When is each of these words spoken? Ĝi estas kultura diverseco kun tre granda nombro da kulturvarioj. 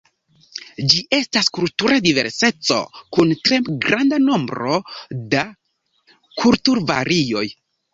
Ĝi 0.93 1.01
estas 1.17 1.49
kultura 1.57 1.99
diverseco 2.07 2.79
kun 3.19 3.37
tre 3.45 3.61
granda 3.87 4.23
nombro 4.27 4.83
da 5.37 5.49
kulturvarioj. 6.43 7.51